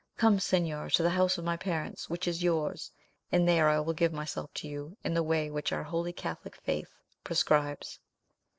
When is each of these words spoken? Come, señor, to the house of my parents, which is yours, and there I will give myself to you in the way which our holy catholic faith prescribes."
Come, 0.17 0.39
señor, 0.39 0.91
to 0.95 1.03
the 1.03 1.11
house 1.11 1.37
of 1.37 1.45
my 1.45 1.55
parents, 1.55 2.09
which 2.09 2.27
is 2.27 2.41
yours, 2.41 2.89
and 3.31 3.47
there 3.47 3.69
I 3.69 3.79
will 3.81 3.93
give 3.93 4.11
myself 4.11 4.51
to 4.55 4.67
you 4.67 4.97
in 5.03 5.13
the 5.13 5.21
way 5.21 5.51
which 5.51 5.71
our 5.71 5.83
holy 5.83 6.11
catholic 6.11 6.55
faith 6.55 6.89
prescribes." 7.23 7.99